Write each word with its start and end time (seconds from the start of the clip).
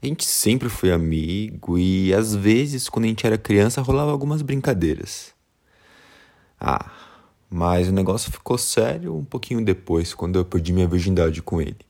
A 0.00 0.06
gente 0.06 0.24
sempre 0.24 0.68
foi 0.68 0.92
amigo 0.92 1.76
e 1.76 2.14
às 2.14 2.32
vezes, 2.32 2.88
quando 2.88 3.06
a 3.06 3.08
gente 3.08 3.26
era 3.26 3.36
criança, 3.36 3.82
rolava 3.82 4.12
algumas 4.12 4.42
brincadeiras. 4.42 5.34
Ah, 6.60 6.92
mas 7.50 7.88
o 7.88 7.92
negócio 7.92 8.30
ficou 8.30 8.56
sério 8.56 9.16
um 9.16 9.24
pouquinho 9.24 9.64
depois, 9.64 10.14
quando 10.14 10.38
eu 10.38 10.44
perdi 10.44 10.72
minha 10.72 10.86
virgindade 10.86 11.42
com 11.42 11.60
ele. 11.60 11.80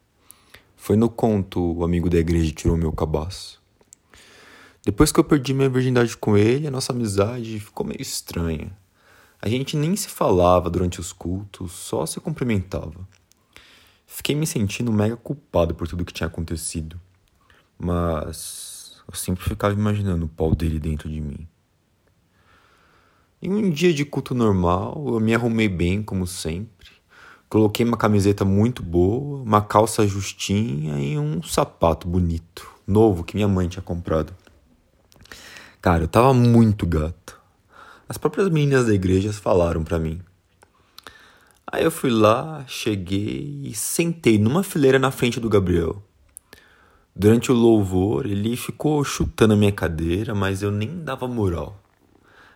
Foi 0.75 0.97
no 0.97 1.11
conto 1.11 1.61
o 1.61 1.84
amigo 1.84 2.09
da 2.09 2.17
igreja 2.17 2.50
tirou 2.50 2.78
meu 2.78 2.92
cabaço. 2.92 3.62
Depois 4.83 5.12
que 5.12 5.20
eu 5.20 5.25
perdi 5.25 5.53
minha 5.53 5.69
virgindade 5.69 6.17
com 6.17 6.34
ele, 6.34 6.67
a 6.67 6.70
nossa 6.70 6.95
amizade 6.95 7.61
ficou 7.61 7.87
meio 7.87 8.00
estranha. 8.00 8.75
A 9.41 9.50
gente 9.50 9.77
nem 9.77 9.95
se 9.95 10.09
falava 10.09 10.70
durante 10.70 10.98
os 10.98 11.12
cultos, 11.12 11.72
só 11.72 12.06
se 12.06 12.20
cumprimentava. 12.20 13.06
Fiquei 14.06 14.34
me 14.34 14.47
sentindo 14.47 14.91
mega 14.91 15.17
culpado 15.17 15.75
por 15.75 15.87
tudo 15.87 16.06
que 16.06 16.12
tinha 16.15 16.27
acontecido 16.27 16.98
mas 17.79 19.03
eu 19.07 19.15
sempre 19.15 19.45
ficava 19.45 19.73
imaginando 19.73 20.27
o 20.27 20.29
pau 20.29 20.55
dele 20.55 20.79
dentro 20.79 21.09
de 21.09 21.21
mim. 21.21 21.47
Em 23.41 23.53
um 23.53 23.71
dia 23.71 23.95
de 23.95 24.05
culto 24.05 24.34
normal, 24.34 25.03
eu 25.07 25.21
me 25.21 25.33
arrumei 25.34 25.69
bem, 25.69 26.03
como 26.03 26.27
sempre. 26.27 26.89
Coloquei 27.49 27.87
uma 27.87 27.97
camiseta 27.97 28.45
muito 28.45 28.83
boa, 28.83 29.43
uma 29.43 29.62
calça 29.62 30.06
justinha 30.06 30.99
e 30.99 31.17
um 31.17 31.43
sapato 31.43 32.09
bonito, 32.09 32.69
novo 32.87 33.23
que 33.23 33.37
minha 33.37 33.49
mãe 33.49 33.69
tinha 33.69 33.81
comprado. 33.81 34.34
Cara, 35.81 36.03
eu 36.03 36.09
tava 36.09 36.34
muito 36.34 36.84
gato. 36.84 37.41
As 38.09 38.19
próprias 38.19 38.49
meninas 38.49 38.87
da 38.87 38.95
igreja 38.95 39.33
falaram 39.33 39.84
para 39.84 39.99
mim. 39.99 40.21
Aí 41.71 41.84
eu 41.84 41.91
fui 41.91 42.11
lá, 42.11 42.65
cheguei 42.67 43.61
e 43.65 43.75
sentei 43.75 44.39
numa 44.39 44.62
fileira 44.62 44.99
na 44.99 45.11
frente 45.11 45.39
do 45.39 45.49
Gabriel. 45.49 46.03
Durante 47.20 47.50
o 47.50 47.55
louvor, 47.55 48.27
ele 48.27 48.56
ficou 48.56 49.02
chutando 49.02 49.55
a 49.55 49.56
minha 49.56 49.72
cadeira, 49.72 50.36
mas 50.36 50.62
eu 50.62 50.70
nem 50.70 51.02
dava 51.02 51.27
moral. 51.27 51.77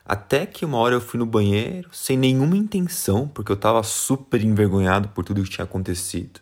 Até 0.05 0.47
que 0.47 0.65
uma 0.65 0.79
hora 0.79 0.95
eu 0.95 1.01
fui 1.01 1.19
no 1.19 1.27
banheiro, 1.27 1.89
sem 1.93 2.17
nenhuma 2.17 2.57
intenção, 2.57 3.27
porque 3.27 3.51
eu 3.51 3.57
tava 3.57 3.83
super 3.83 4.41
envergonhado 4.41 5.09
por 5.09 5.25
tudo 5.25 5.43
que 5.43 5.51
tinha 5.51 5.65
acontecido. 5.65 6.39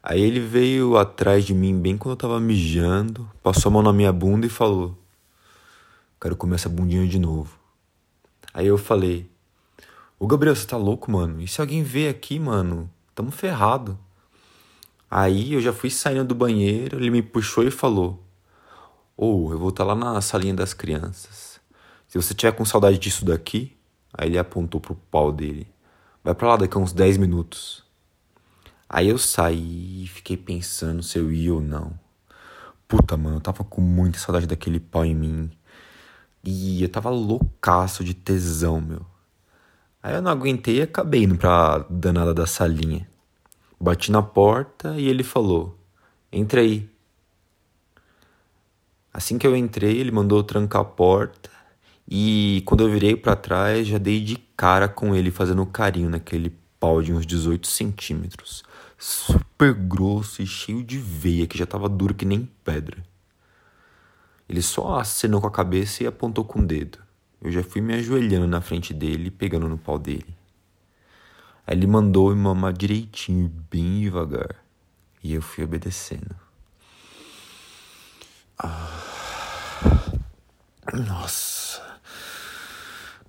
Aí 0.00 0.20
ele 0.20 0.38
veio 0.38 0.96
atrás 0.96 1.44
de 1.44 1.52
mim 1.52 1.76
bem 1.76 1.98
quando 1.98 2.12
eu 2.12 2.16
tava 2.16 2.38
mijando, 2.38 3.28
passou 3.42 3.70
a 3.70 3.72
mão 3.72 3.82
na 3.82 3.92
minha 3.92 4.12
bunda 4.12 4.46
e 4.46 4.48
falou: 4.48 4.96
Quero 6.20 6.36
comer 6.36 6.54
essa 6.54 6.68
bundinha 6.68 7.08
de 7.08 7.18
novo. 7.18 7.58
Aí 8.54 8.68
eu 8.68 8.78
falei: 8.78 9.28
Ô 10.16 10.28
Gabriel, 10.28 10.54
você 10.54 10.64
tá 10.64 10.76
louco, 10.76 11.10
mano? 11.10 11.40
E 11.40 11.48
se 11.48 11.60
alguém 11.60 11.82
ver 11.82 12.08
aqui, 12.08 12.38
mano? 12.38 12.88
Tamo 13.16 13.32
ferrado. 13.32 13.98
Aí 15.10 15.54
eu 15.54 15.60
já 15.60 15.72
fui 15.72 15.90
saindo 15.90 16.24
do 16.24 16.34
banheiro, 16.34 16.98
ele 16.98 17.10
me 17.10 17.22
puxou 17.22 17.64
e 17.64 17.70
falou: 17.70 18.24
Ou 19.16 19.48
oh, 19.48 19.52
eu 19.52 19.58
vou 19.58 19.68
estar 19.68 19.84
tá 19.84 19.92
lá 19.92 20.14
na 20.14 20.20
salinha 20.20 20.54
das 20.54 20.74
crianças. 20.74 21.60
Se 22.08 22.20
você 22.20 22.34
tiver 22.34 22.52
com 22.52 22.64
saudade 22.64 22.98
disso 22.98 23.24
daqui, 23.24 23.76
aí 24.12 24.28
ele 24.28 24.38
apontou 24.38 24.80
pro 24.80 24.94
pau 24.94 25.32
dele. 25.32 25.66
Vai 26.22 26.34
pra 26.34 26.48
lá 26.48 26.56
daqui 26.56 26.76
a 26.76 26.80
uns 26.80 26.92
10 26.92 27.18
minutos. 27.18 27.84
Aí 28.88 29.08
eu 29.08 29.18
saí 29.18 30.04
e 30.04 30.08
fiquei 30.08 30.36
pensando 30.36 31.02
se 31.02 31.18
eu 31.18 31.32
ia 31.32 31.54
ou 31.54 31.60
não. 31.60 31.98
Puta, 32.88 33.16
mano, 33.16 33.36
eu 33.36 33.40
tava 33.40 33.64
com 33.64 33.80
muita 33.80 34.18
saudade 34.18 34.46
daquele 34.46 34.78
pau 34.78 35.04
em 35.04 35.14
mim. 35.14 35.50
E 36.44 36.82
eu 36.82 36.88
tava 36.88 37.10
loucaço 37.10 38.04
de 38.04 38.14
tesão, 38.14 38.80
meu. 38.80 39.04
Aí 40.02 40.14
eu 40.14 40.22
não 40.22 40.30
aguentei 40.30 40.76
e 40.78 40.82
acabei 40.82 41.24
indo 41.24 41.36
pra 41.36 41.84
danada 41.90 42.32
da 42.32 42.46
salinha. 42.46 43.08
Bati 43.78 44.10
na 44.10 44.22
porta 44.22 44.98
e 44.98 45.08
ele 45.08 45.22
falou: 45.22 45.78
Entra 46.32 46.60
aí. 46.60 46.88
Assim 49.12 49.38
que 49.38 49.46
eu 49.46 49.56
entrei, 49.56 49.98
ele 49.98 50.10
mandou 50.10 50.42
trancar 50.42 50.82
a 50.82 50.84
porta 50.84 51.50
e 52.08 52.62
quando 52.64 52.84
eu 52.84 52.90
virei 52.90 53.16
para 53.16 53.34
trás, 53.34 53.88
já 53.88 53.98
dei 53.98 54.20
de 54.20 54.36
cara 54.56 54.88
com 54.88 55.14
ele 55.14 55.30
fazendo 55.30 55.66
carinho 55.66 56.08
naquele 56.08 56.56
pau 56.78 57.02
de 57.02 57.12
uns 57.12 57.26
18 57.26 57.66
centímetros, 57.66 58.62
super 58.96 59.74
grosso 59.74 60.40
e 60.40 60.46
cheio 60.46 60.84
de 60.84 60.98
veia 60.98 61.46
que 61.46 61.58
já 61.58 61.66
tava 61.66 61.88
duro 61.88 62.14
que 62.14 62.24
nem 62.24 62.48
pedra. 62.62 63.02
Ele 64.48 64.62
só 64.62 65.00
acenou 65.00 65.40
com 65.40 65.48
a 65.48 65.50
cabeça 65.50 66.04
e 66.04 66.06
apontou 66.06 66.44
com 66.44 66.60
o 66.60 66.66
dedo. 66.66 66.98
Eu 67.42 67.50
já 67.50 67.64
fui 67.64 67.80
me 67.80 67.94
ajoelhando 67.94 68.46
na 68.46 68.60
frente 68.60 68.94
dele, 68.94 69.28
pegando 69.28 69.68
no 69.68 69.76
pau 69.76 69.98
dele. 69.98 70.35
Aí 71.66 71.76
ele 71.76 71.86
mandou 71.86 72.30
eu 72.30 72.36
mamar 72.36 72.72
direitinho, 72.72 73.48
bem 73.70 74.00
devagar. 74.00 74.54
E 75.22 75.34
eu 75.34 75.42
fui 75.42 75.64
obedecendo. 75.64 76.36
Ah. 78.56 79.02
Nossa. 80.94 81.82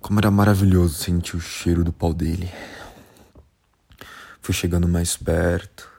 Como 0.00 0.20
era 0.20 0.30
maravilhoso 0.30 0.94
sentir 0.94 1.36
o 1.36 1.40
cheiro 1.40 1.82
do 1.82 1.92
pau 1.92 2.14
dele. 2.14 2.48
Fui 4.40 4.54
chegando 4.54 4.86
mais 4.86 5.16
perto. 5.16 5.90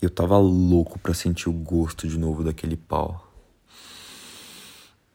E 0.00 0.04
eu 0.04 0.10
tava 0.10 0.38
louco 0.38 0.98
pra 0.98 1.12
sentir 1.12 1.48
o 1.48 1.52
gosto 1.52 2.06
de 2.06 2.16
novo 2.16 2.44
daquele 2.44 2.76
pau. 2.76 3.26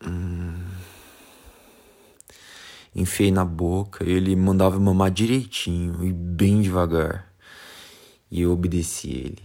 Hum 0.06 0.35
enfiei 2.96 3.30
na 3.30 3.44
boca, 3.44 4.04
ele 4.10 4.36
mandava 4.36 4.80
mamar 4.80 5.12
direitinho 5.12 6.04
e 6.06 6.14
bem 6.14 6.62
devagar. 6.62 7.30
E 8.32 8.42
eu 8.42 8.52
obedeci 8.54 9.10
ele. 9.10 9.44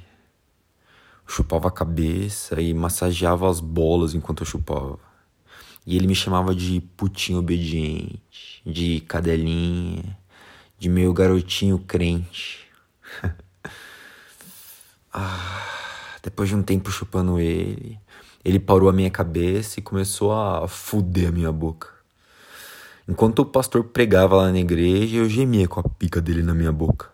Chupava 1.26 1.68
a 1.68 1.72
cabeça 1.72 2.60
e 2.60 2.72
massageava 2.72 3.50
as 3.50 3.60
bolas 3.60 4.14
enquanto 4.14 4.42
eu 4.42 4.46
chupava. 4.46 4.98
E 5.84 5.96
ele 5.96 6.06
me 6.06 6.14
chamava 6.14 6.54
de 6.54 6.80
putinho 6.96 7.38
obediente, 7.38 8.62
de 8.64 9.00
cadelinha, 9.00 10.16
de 10.78 10.88
meu 10.88 11.12
garotinho 11.12 11.78
crente. 11.78 12.66
ah, 15.12 15.66
depois 16.22 16.48
de 16.48 16.54
um 16.54 16.62
tempo 16.62 16.90
chupando 16.90 17.40
ele, 17.40 17.98
ele 18.44 18.60
parou 18.60 18.88
a 18.88 18.92
minha 18.92 19.10
cabeça 19.10 19.80
e 19.80 19.82
começou 19.82 20.32
a 20.32 20.68
fuder 20.68 21.28
a 21.28 21.32
minha 21.32 21.52
boca. 21.52 21.99
Enquanto 23.10 23.40
o 23.40 23.44
pastor 23.44 23.82
pregava 23.82 24.36
lá 24.36 24.52
na 24.52 24.60
igreja, 24.60 25.16
eu 25.16 25.28
gemia 25.28 25.66
com 25.66 25.80
a 25.80 25.82
pica 25.82 26.20
dele 26.20 26.44
na 26.44 26.54
minha 26.54 26.70
boca. 26.70 27.10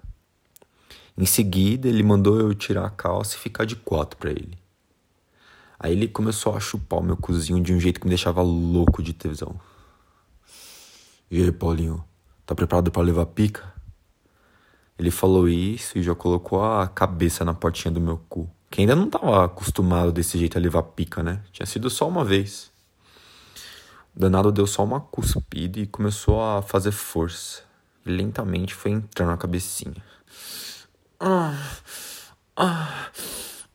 Em 1.16 1.24
seguida, 1.24 1.88
ele 1.88 2.02
mandou 2.02 2.38
eu 2.38 2.54
tirar 2.54 2.84
a 2.84 2.90
calça 2.90 3.34
e 3.34 3.38
ficar 3.38 3.64
de 3.64 3.76
quatro 3.76 4.18
para 4.18 4.30
ele. 4.30 4.58
Aí 5.78 5.92
ele 5.92 6.06
começou 6.06 6.54
a 6.54 6.60
chupar 6.60 6.98
o 6.98 7.02
meu 7.02 7.16
cozinho 7.16 7.62
de 7.62 7.72
um 7.72 7.80
jeito 7.80 7.98
que 7.98 8.04
me 8.04 8.10
deixava 8.10 8.42
louco 8.42 9.02
de 9.02 9.14
tesão. 9.14 9.58
E 11.30 11.42
aí, 11.42 11.50
Paulinho, 11.50 12.04
tá 12.44 12.54
preparado 12.54 12.90
para 12.90 13.00
levar 13.00 13.24
pica? 13.24 13.64
Ele 14.98 15.10
falou 15.10 15.48
isso 15.48 15.96
e 15.96 16.02
já 16.02 16.14
colocou 16.14 16.62
a 16.62 16.86
cabeça 16.88 17.42
na 17.42 17.54
portinha 17.54 17.90
do 17.90 18.02
meu 18.02 18.18
cu. 18.28 18.50
Que 18.70 18.82
ainda 18.82 18.94
não 18.94 19.08
tava 19.08 19.46
acostumado 19.46 20.12
desse 20.12 20.36
jeito 20.36 20.58
a 20.58 20.60
levar 20.60 20.82
pica, 20.82 21.22
né? 21.22 21.42
Tinha 21.52 21.64
sido 21.64 21.88
só 21.88 22.06
uma 22.06 22.22
vez. 22.22 22.70
Danado 24.18 24.50
deu 24.50 24.66
só 24.66 24.82
uma 24.82 24.98
cuspida 24.98 25.78
e 25.78 25.86
começou 25.86 26.42
a 26.42 26.62
fazer 26.62 26.90
força. 26.90 27.62
Lentamente 28.02 28.74
foi 28.74 28.92
entrando 28.92 29.28
na 29.28 29.36
cabecinha. 29.36 30.02
Ah, 31.20 31.54
ah, 32.56 33.10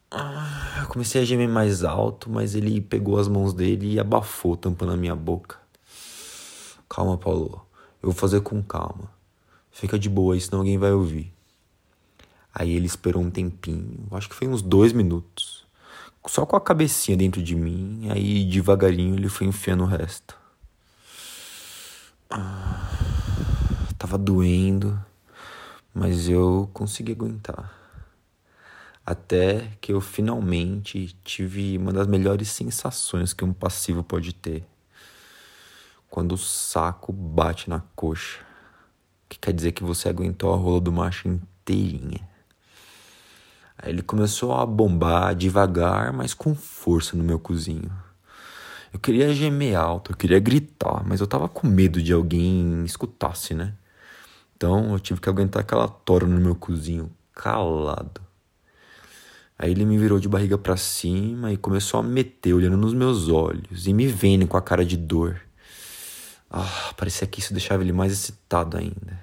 ah. 0.09 0.85
Comecei 0.89 1.21
a 1.21 1.25
gemer 1.25 1.47
mais 1.47 1.83
alto, 1.83 2.27
mas 2.27 2.55
ele 2.55 2.81
pegou 2.81 3.19
as 3.19 3.27
mãos 3.27 3.53
dele 3.53 3.93
e 3.93 3.99
abafou, 3.99 4.57
tampando 4.57 4.93
a 4.93 4.97
minha 4.97 5.15
boca. 5.15 5.57
Calma, 6.89 7.19
Paulo. 7.19 7.63
Eu 8.01 8.09
vou 8.09 8.13
fazer 8.13 8.41
com 8.41 8.63
calma. 8.63 9.11
Fica 9.69 9.99
de 9.99 10.09
boa 10.09 10.39
senão 10.39 10.61
alguém 10.61 10.77
vai 10.77 10.91
ouvir. 10.91 11.31
Aí 12.53 12.71
ele 12.71 12.87
esperou 12.87 13.21
um 13.21 13.29
tempinho, 13.29 14.07
acho 14.11 14.27
que 14.27 14.35
foi 14.35 14.47
uns 14.47 14.61
dois 14.61 14.91
minutos. 14.91 15.40
Só 16.27 16.45
com 16.45 16.55
a 16.55 16.61
cabecinha 16.61 17.17
dentro 17.17 17.41
de 17.41 17.55
mim, 17.55 18.09
aí 18.11 18.45
devagarinho 18.45 19.15
ele 19.15 19.27
foi 19.27 19.47
enfiando 19.47 19.83
o 19.83 19.87
resto. 19.87 20.37
Ah, 22.29 22.89
tava 23.97 24.17
doendo, 24.17 25.03
mas 25.93 26.29
eu 26.29 26.69
consegui 26.73 27.11
aguentar. 27.11 27.77
Até 29.05 29.71
que 29.81 29.91
eu 29.91 29.99
finalmente 29.99 31.15
tive 31.23 31.77
uma 31.77 31.91
das 31.91 32.07
melhores 32.07 32.49
sensações 32.49 33.33
que 33.33 33.43
um 33.43 33.51
passivo 33.51 34.03
pode 34.03 34.33
ter. 34.33 34.63
Quando 36.09 36.33
o 36.33 36.37
saco 36.37 37.11
bate 37.11 37.69
na 37.69 37.81
coxa. 37.95 38.39
Que 39.27 39.39
quer 39.39 39.53
dizer 39.53 39.71
que 39.71 39.83
você 39.83 40.07
aguentou 40.07 40.53
a 40.53 40.57
rola 40.57 40.79
do 40.79 40.91
macho 40.91 41.27
inteirinha. 41.27 42.30
Aí 43.81 43.91
ele 43.91 44.03
começou 44.03 44.53
a 44.53 44.65
bombar 44.65 45.33
devagar, 45.35 46.13
mas 46.13 46.33
com 46.33 46.53
força 46.53 47.17
no 47.17 47.23
meu 47.23 47.39
cozinho. 47.39 47.91
Eu 48.93 48.99
queria 48.99 49.33
gemer 49.33 49.75
alto, 49.75 50.11
eu 50.11 50.17
queria 50.17 50.39
gritar, 50.39 51.03
mas 51.05 51.19
eu 51.19 51.27
tava 51.27 51.47
com 51.49 51.65
medo 51.65 52.01
de 52.01 52.13
alguém 52.13 52.83
escutasse, 52.85 53.53
né? 53.55 53.73
Então 54.55 54.91
eu 54.91 54.99
tive 54.99 55.19
que 55.19 55.29
aguentar 55.29 55.61
aquela 55.61 55.87
tora 55.87 56.27
no 56.27 56.39
meu 56.39 56.53
cozinho, 56.53 57.09
calado. 57.33 58.21
Aí 59.57 59.71
ele 59.71 59.85
me 59.85 59.97
virou 59.97 60.19
de 60.19 60.27
barriga 60.27 60.57
para 60.57 60.77
cima 60.77 61.51
e 61.51 61.57
começou 61.57 61.99
a 61.99 62.03
meter, 62.03 62.53
olhando 62.53 62.77
nos 62.77 62.93
meus 62.93 63.29
olhos 63.29 63.87
e 63.87 63.93
me 63.93 64.07
vendo 64.07 64.45
com 64.45 64.57
a 64.57 64.61
cara 64.61 64.85
de 64.85 64.97
dor. 64.97 65.41
Ah, 66.49 66.93
parecia 66.97 67.25
que 67.25 67.39
isso 67.39 67.53
deixava 67.53 67.81
ele 67.81 67.93
mais 67.93 68.11
excitado 68.11 68.77
ainda. 68.77 69.19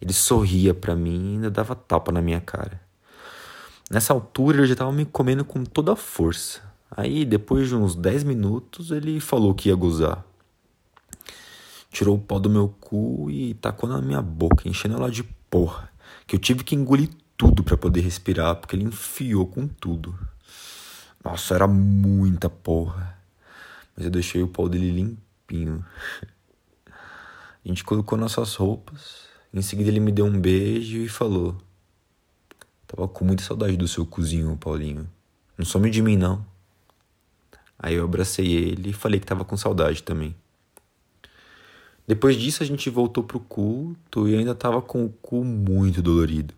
Ele 0.00 0.12
sorria 0.12 0.74
para 0.74 0.94
mim 0.94 1.32
e 1.32 1.34
ainda 1.34 1.50
dava 1.50 1.74
tapa 1.74 2.12
na 2.12 2.20
minha 2.20 2.40
cara. 2.40 2.87
Nessa 3.90 4.12
altura 4.12 4.58
ele 4.58 4.66
já 4.66 4.74
estava 4.74 4.92
me 4.92 5.06
comendo 5.06 5.44
com 5.44 5.64
toda 5.64 5.92
a 5.92 5.96
força. 5.96 6.60
Aí, 6.90 7.24
depois 7.24 7.68
de 7.68 7.74
uns 7.74 7.94
10 7.94 8.24
minutos, 8.24 8.90
ele 8.90 9.18
falou 9.20 9.54
que 9.54 9.68
ia 9.68 9.74
gozar. 9.74 10.24
Tirou 11.90 12.16
o 12.16 12.20
pau 12.20 12.38
do 12.38 12.50
meu 12.50 12.68
cu 12.68 13.30
e 13.30 13.54
tacou 13.54 13.88
na 13.88 14.00
minha 14.00 14.20
boca, 14.20 14.68
enchendo 14.68 14.96
ela 14.96 15.10
de 15.10 15.22
porra. 15.22 15.90
Que 16.26 16.36
eu 16.36 16.40
tive 16.40 16.64
que 16.64 16.74
engolir 16.74 17.08
tudo 17.36 17.62
para 17.62 17.76
poder 17.76 18.00
respirar, 18.00 18.56
porque 18.56 18.76
ele 18.76 18.84
enfiou 18.84 19.46
com 19.46 19.66
tudo. 19.66 20.18
Nossa, 21.24 21.54
era 21.54 21.66
muita 21.66 22.50
porra. 22.50 23.18
Mas 23.96 24.04
eu 24.04 24.10
deixei 24.10 24.42
o 24.42 24.48
pau 24.48 24.68
dele 24.68 24.90
limpinho. 24.90 25.84
A 26.88 27.68
gente 27.68 27.84
colocou 27.84 28.18
nossas 28.18 28.54
roupas. 28.54 29.28
Em 29.52 29.62
seguida 29.62 29.88
ele 29.88 30.00
me 30.00 30.12
deu 30.12 30.26
um 30.26 30.38
beijo 30.38 30.98
e 30.98 31.08
falou: 31.08 31.56
Tava 32.88 33.06
com 33.06 33.24
muita 33.24 33.42
saudade 33.42 33.76
do 33.76 33.86
seu 33.86 34.06
cozinho, 34.06 34.56
Paulinho. 34.56 35.08
Não 35.58 35.64
some 35.64 35.90
de 35.90 36.00
mim, 36.00 36.16
não. 36.16 36.44
Aí 37.78 37.94
eu 37.94 38.04
abracei 38.04 38.46
ele 38.46 38.90
e 38.90 38.92
falei 38.94 39.20
que 39.20 39.26
tava 39.26 39.44
com 39.44 39.56
saudade 39.56 40.02
também. 40.02 40.34
Depois 42.06 42.36
disso 42.36 42.62
a 42.62 42.66
gente 42.66 42.88
voltou 42.88 43.22
pro 43.22 43.38
culto 43.38 44.26
e 44.26 44.34
ainda 44.34 44.54
tava 44.54 44.80
com 44.80 45.04
o 45.04 45.10
cu 45.10 45.44
muito 45.44 46.00
dolorido. 46.00 46.54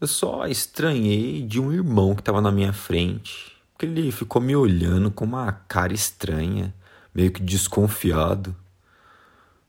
Eu 0.00 0.06
só 0.06 0.46
estranhei 0.46 1.42
de 1.42 1.60
um 1.60 1.72
irmão 1.72 2.14
que 2.14 2.22
tava 2.22 2.40
na 2.40 2.52
minha 2.52 2.72
frente, 2.72 3.56
porque 3.72 3.86
ele 3.86 4.12
ficou 4.12 4.40
me 4.40 4.54
olhando 4.54 5.10
com 5.10 5.24
uma 5.24 5.50
cara 5.50 5.92
estranha, 5.92 6.72
meio 7.12 7.32
que 7.32 7.42
desconfiado. 7.42 8.54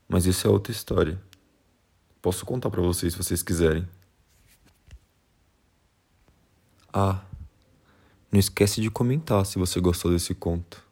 Mas 0.08 0.26
isso 0.26 0.46
é 0.46 0.50
outra 0.50 0.72
história. 0.72 1.20
Posso 2.22 2.46
contar 2.46 2.70
para 2.70 2.80
vocês 2.80 3.12
se 3.12 3.18
vocês 3.18 3.42
quiserem. 3.42 3.86
Ah, 6.96 7.20
não 8.30 8.38
esquece 8.38 8.80
de 8.80 8.88
comentar 8.88 9.44
se 9.44 9.58
você 9.58 9.80
gostou 9.80 10.12
desse 10.12 10.32
conto. 10.32 10.83